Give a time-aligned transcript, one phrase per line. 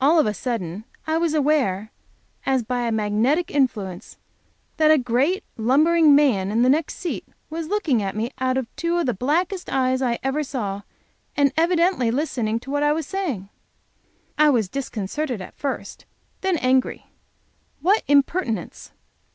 [0.00, 1.92] All of a sudden I was aware,
[2.46, 4.16] as by a magnetic influence,
[4.78, 8.74] that a great lumbering man in the next seat was looking at me out of
[8.74, 10.80] two of the blackest eyes I ever saw,
[11.36, 13.50] and evidently listening to what I was saying.
[14.38, 16.06] I was disconcerted at first,
[16.40, 17.08] then angry.
[17.82, 18.92] What impertinence.